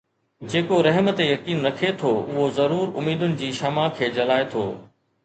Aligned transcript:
جيڪو 0.51 0.77
رحم 0.85 1.09
تي 1.19 1.27
يقين 1.31 1.59
رکي 1.69 1.91
ٿو، 2.03 2.13
اهو 2.21 2.47
ضرور 2.61 2.97
اميدن 3.03 3.37
جي 3.43 3.51
شمع 3.59 3.85
کي 4.01 4.11
جلائي 4.17 4.49
ٿو 4.57 4.65